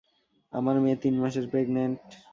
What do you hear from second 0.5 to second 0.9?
আমার